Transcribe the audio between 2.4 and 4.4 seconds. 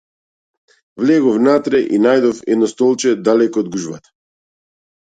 едно столче далеку од гужвата.